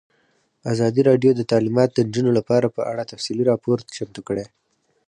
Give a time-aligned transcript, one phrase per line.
[0.73, 4.45] ازادي راډیو د تعلیمات د نجونو لپاره په اړه تفصیلي راپور چمتو کړی.